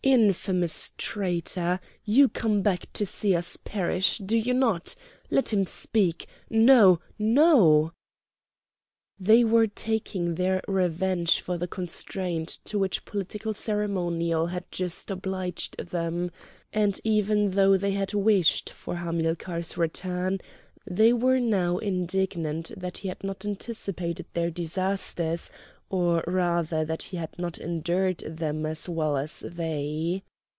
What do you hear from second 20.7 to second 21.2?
they